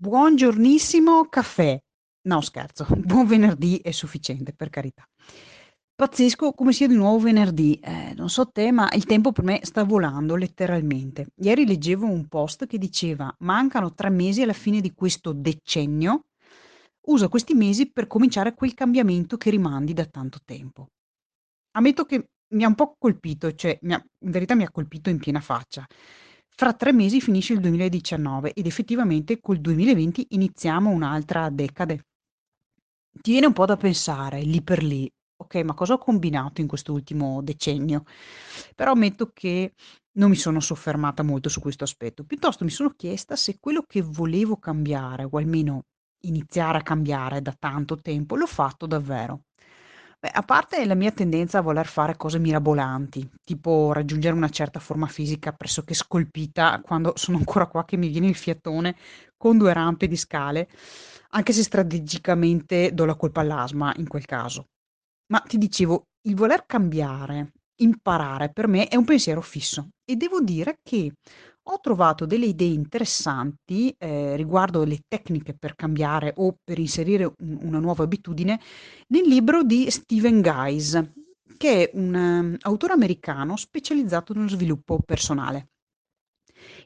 [0.00, 1.76] Buongiornissimo caffè.
[2.28, 5.02] No scherzo, buon venerdì è sufficiente, per carità.
[5.92, 7.74] Pazzesco come sia di nuovo venerdì.
[7.82, 11.30] Eh, non so te, ma il tempo per me sta volando letteralmente.
[11.42, 16.26] Ieri leggevo un post che diceva: mancano tre mesi alla fine di questo decennio.
[17.08, 20.90] Usa questi mesi per cominciare quel cambiamento che rimandi da tanto tempo.
[21.72, 25.18] Ammetto che mi ha un po' colpito, cioè ha- in verità mi ha colpito in
[25.18, 25.84] piena faccia.
[26.60, 32.06] Fra tre mesi finisce il 2019 ed effettivamente col 2020 iniziamo un'altra decade.
[33.20, 36.66] Ti viene un po' da pensare, lì per lì, ok, ma cosa ho combinato in
[36.66, 38.02] quest'ultimo decennio?
[38.74, 39.74] Però ammetto che
[40.14, 44.02] non mi sono soffermata molto su questo aspetto, piuttosto mi sono chiesta se quello che
[44.02, 45.84] volevo cambiare, o almeno
[46.24, 49.44] iniziare a cambiare da tanto tempo, l'ho fatto davvero.
[50.20, 54.80] Beh, a parte la mia tendenza a voler fare cose mirabolanti, tipo raggiungere una certa
[54.80, 58.96] forma fisica pressoché scolpita quando sono ancora qua che mi viene il fiatone
[59.36, 60.68] con due rampe di scale,
[61.30, 64.64] anche se strategicamente do la colpa all'asma in quel caso.
[65.30, 70.40] Ma ti dicevo, il voler cambiare, imparare per me è un pensiero fisso e devo
[70.40, 71.12] dire che
[71.70, 77.58] ho trovato delle idee interessanti eh, riguardo le tecniche per cambiare o per inserire un-
[77.62, 78.58] una nuova abitudine
[79.08, 81.10] nel libro di Steven Guys,
[81.58, 85.68] che è un um, autore americano specializzato nello sviluppo personale.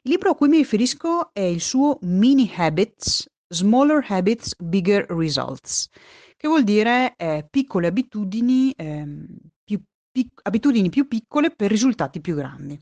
[0.03, 5.87] Il libro a cui mi riferisco è il suo Mini Habits, Smaller Habits, Bigger Results,
[6.35, 9.25] che vuol dire eh, piccole abitudini, ehm,
[9.63, 9.81] più,
[10.11, 12.77] pic- abitudini più piccole per risultati più grandi.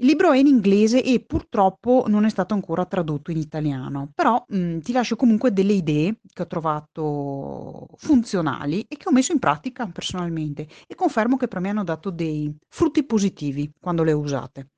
[0.00, 4.42] Il libro è in inglese e purtroppo non è stato ancora tradotto in italiano, però
[4.48, 9.38] mh, ti lascio comunque delle idee che ho trovato funzionali e che ho messo in
[9.38, 14.18] pratica personalmente e confermo che per me hanno dato dei frutti positivi quando le ho
[14.18, 14.70] usate.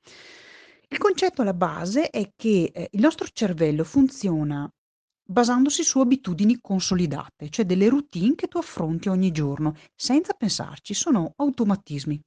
[0.89, 4.69] Il concetto alla base è che eh, il nostro cervello funziona
[5.25, 11.31] basandosi su abitudini consolidate, cioè delle routine che tu affronti ogni giorno senza pensarci, sono
[11.37, 12.21] automatismi.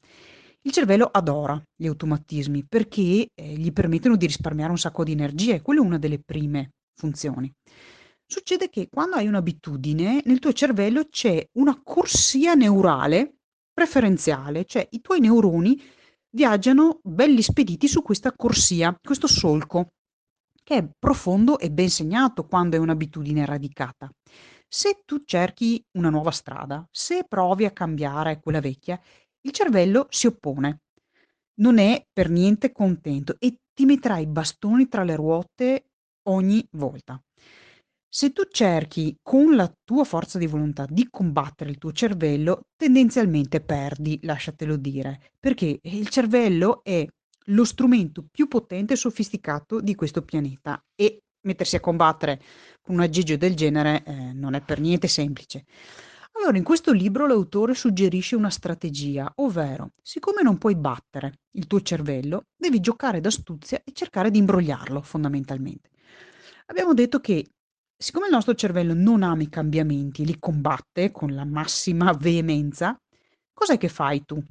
[0.67, 5.55] Il cervello adora gli automatismi perché eh, gli permettono di risparmiare un sacco di energia
[5.55, 7.49] e quella è una delle prime funzioni.
[8.27, 13.37] Succede che quando hai un'abitudine, nel tuo cervello c'è una corsia neurale
[13.73, 15.81] preferenziale, cioè i tuoi neuroni
[16.31, 19.93] viaggiano belli spediti su questa corsia, questo solco,
[20.65, 24.11] che è profondo e ben segnato quando è un'abitudine radicata.
[24.69, 29.01] Se tu cerchi una nuova strada, se provi a cambiare quella vecchia,
[29.47, 30.81] il cervello si oppone,
[31.61, 35.87] non è per niente contento e ti metterà i bastoni tra le ruote
[36.25, 37.21] ogni volta.
[38.09, 43.61] Se tu cerchi con la tua forza di volontà di combattere il tuo cervello, tendenzialmente
[43.61, 47.07] perdi, lasciatelo dire, perché il cervello è
[47.51, 52.41] lo strumento più potente e sofisticato di questo pianeta e mettersi a combattere
[52.83, 55.65] con un aggeggio del genere eh, non è per niente semplice.
[56.39, 61.81] Allora, in questo libro l'autore suggerisce una strategia, ovvero, siccome non puoi battere il tuo
[61.81, 65.91] cervello, devi giocare d'astuzia e cercare di imbrogliarlo, fondamentalmente.
[66.67, 67.47] Abbiamo detto che,
[67.97, 72.97] siccome il nostro cervello non ama i cambiamenti, li combatte con la massima veemenza,
[73.53, 74.43] cos'è che fai tu?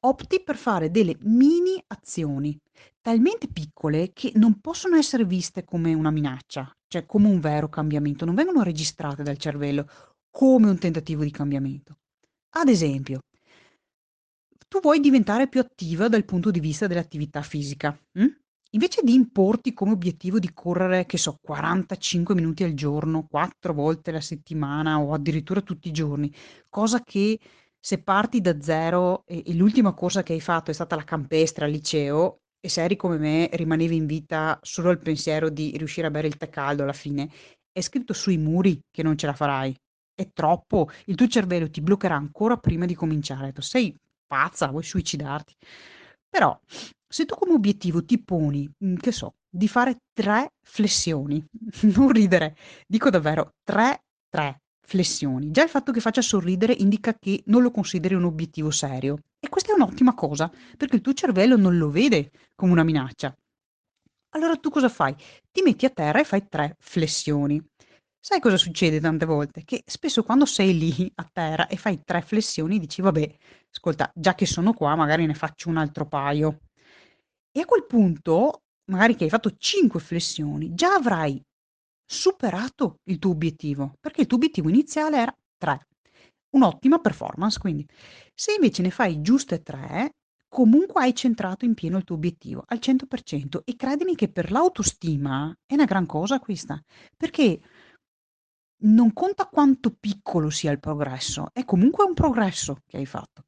[0.00, 2.58] Opti per fare delle mini azioni,
[3.00, 8.24] talmente piccole che non possono essere viste come una minaccia, cioè come un vero cambiamento,
[8.24, 9.88] non vengono registrate dal cervello
[10.30, 11.98] come un tentativo di cambiamento.
[12.50, 13.20] Ad esempio,
[14.68, 17.98] tu vuoi diventare più attiva dal punto di vista dell'attività fisica.
[18.12, 18.26] Hm?
[18.72, 24.10] Invece di importi come obiettivo di correre, che so, 45 minuti al giorno, 4 volte
[24.10, 26.30] alla settimana o addirittura tutti i giorni,
[26.68, 27.38] cosa che
[27.80, 31.64] se parti da zero e, e l'ultima corsa che hai fatto è stata la campestre
[31.64, 36.08] al liceo e se eri come me rimanevi in vita solo al pensiero di riuscire
[36.08, 37.30] a bere il tè caldo alla fine,
[37.72, 39.74] è scritto sui muri che non ce la farai
[40.18, 43.52] è troppo, il tuo cervello ti bloccherà ancora prima di cominciare.
[43.58, 43.96] Sei
[44.26, 45.54] pazza, vuoi suicidarti.
[46.28, 46.58] Però,
[47.06, 51.44] se tu come obiettivo ti poni, mm, che so, di fare tre flessioni,
[51.94, 55.52] non ridere, dico davvero, tre, tre flessioni.
[55.52, 59.18] Già il fatto che faccia sorridere indica che non lo consideri un obiettivo serio.
[59.38, 63.32] E questa è un'ottima cosa, perché il tuo cervello non lo vede come una minaccia.
[64.30, 65.14] Allora tu cosa fai?
[65.52, 67.64] Ti metti a terra e fai tre flessioni.
[68.24, 69.62] Sai cosa succede tante volte?
[69.64, 73.36] Che spesso quando sei lì a terra e fai tre flessioni dici: "Vabbè,
[73.72, 76.58] ascolta, già che sono qua magari ne faccio un altro paio".
[77.52, 81.40] E a quel punto, magari che hai fatto 5 flessioni, già avrai
[82.04, 85.86] superato il tuo obiettivo, perché il tuo obiettivo iniziale era 3.
[86.50, 87.86] Un'ottima performance quindi.
[88.34, 90.12] Se invece ne fai giuste 3,
[90.48, 95.54] comunque hai centrato in pieno il tuo obiettivo, al 100% e credimi che per l'autostima
[95.66, 96.80] è una gran cosa questa,
[97.16, 97.60] perché
[98.80, 103.44] non conta quanto piccolo sia il progresso, è comunque un progresso che hai fatto.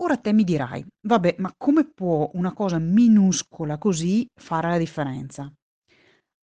[0.00, 5.50] Ora te mi dirai: "Vabbè, ma come può una cosa minuscola così fare la differenza?"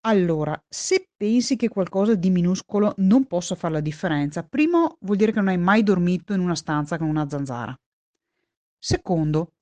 [0.06, 5.32] Allora, se pensi che qualcosa di minuscolo non possa far la differenza, primo vuol dire
[5.32, 7.74] che non hai mai dormito in una stanza con una zanzara.
[8.78, 9.54] Secondo,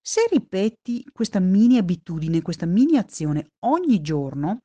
[0.00, 4.60] se ripeti questa mini abitudine, questa mini azione ogni giorno,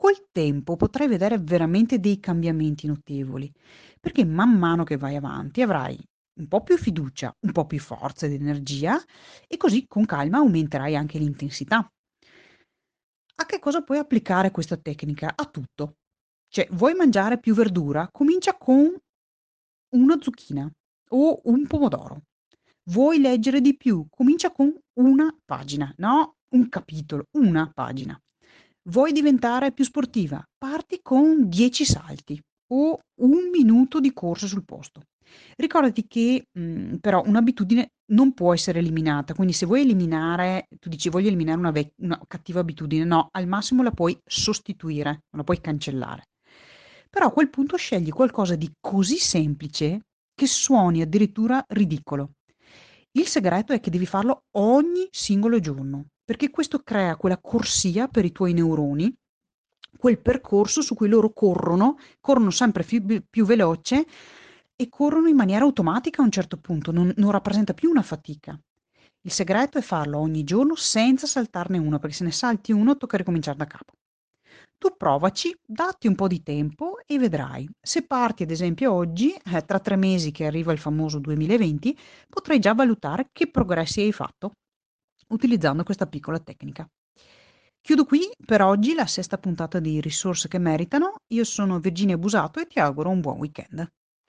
[0.00, 3.52] col tempo potrai vedere veramente dei cambiamenti notevoli,
[3.98, 5.98] perché man mano che vai avanti avrai
[6.38, 9.02] un po' più fiducia, un po' più forza ed energia
[9.48, 11.90] e così con calma aumenterai anche l'intensità.
[13.40, 15.32] A che cosa puoi applicare questa tecnica?
[15.34, 15.96] A tutto.
[16.48, 18.08] Cioè, vuoi mangiare più verdura?
[18.12, 18.96] Comincia con
[19.94, 20.70] una zucchina
[21.10, 22.22] o un pomodoro.
[22.90, 24.06] Vuoi leggere di più?
[24.08, 26.36] Comincia con una pagina, no?
[26.54, 28.18] Un capitolo, una pagina.
[28.90, 30.42] Vuoi diventare più sportiva?
[30.56, 32.40] Parti con 10 salti
[32.72, 35.02] o un minuto di corsa sul posto.
[35.56, 41.10] Ricordati che, mhmm, però un'abitudine non può essere eliminata, quindi se vuoi eliminare tu dici:
[41.10, 45.60] "Voglio eliminare una vec una cattiva abitudine", no, al massimo la puoi sostituire, la puoi
[45.60, 46.22] cancellare.
[47.10, 50.00] Però a quel punto scegli qualcosa di così semplice
[50.34, 52.30] che suoni addirittura ridicolo.
[53.12, 58.26] Il segreto è che devi farlo ogni singolo giorno, perché questo crea quella corsia per
[58.26, 59.10] i tuoi neuroni,
[59.96, 64.04] quel percorso su cui loro corrono, corrono sempre più più veloce
[64.76, 68.60] e corrono in maniera automatica a un certo punto, non non rappresenta più una fatica.
[69.22, 73.16] Il segreto è farlo ogni giorno senza saltarne uno, perché se ne salti uno tocca
[73.16, 73.94] ricominciare da capo.
[74.76, 77.66] Tu provaci, datti un po' di tempo e vedrai.
[77.80, 81.96] Se parti ad esempio oggi, eh, tra 3 mesi che arriva il famoso 2020,
[82.28, 84.52] potrai già valutare che progressi hai fatto
[85.28, 86.88] utilizzando questa piccola tecnica.
[87.80, 91.14] Chiudo qui per oggi la sesta puntata di Risorse che meritano.
[91.28, 93.86] Io sono Virginia Busato e ti auguro un buon weekend.